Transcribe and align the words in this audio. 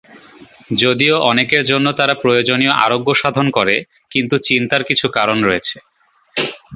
যদিও 0.81 1.15
অনেকের 1.29 1.63
জন্য 1.65 1.87
তারা 1.99 2.13
প্রয়োজনীয় 2.23 2.73
আরোগ্যসাধন 2.85 3.47
করে 3.57 3.75
কিন্তু 4.11 4.35
চিন্তার 4.47 4.81
কিছু 4.89 5.05
কারণ 5.17 5.37
রয়েছে। 5.43 5.77